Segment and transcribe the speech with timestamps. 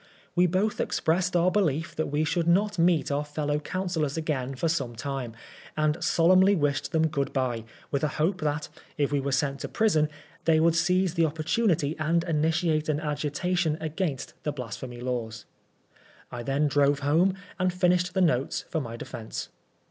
[0.35, 4.67] We both expressed our belief that we should not meet our fellow councillors again for
[4.67, 5.33] some time,
[5.77, 8.67] and solemnly wished them good bye, with a hope that,
[8.97, 10.09] if we were sent to prison,
[10.45, 15.45] they would seize the opportunity, and initiate an agitation against the Blas phemy Laws.
[16.31, 19.49] I then drove home, and finished the notes for my defence.